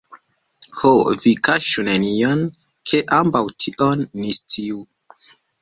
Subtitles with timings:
[0.79, 0.93] Ho,
[1.25, 2.41] vi kaŝu nenion,
[2.93, 4.83] ke ambaŭ tion ni sciu.